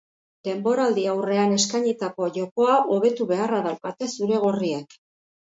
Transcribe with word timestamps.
Denboraldiaurrean 0.45 1.53
eskainitako 1.57 2.31
jokoa 2.39 2.79
hobetu 2.97 3.29
beharra 3.33 3.63
daukate 3.71 4.11
zuri-gorriek. 4.15 4.99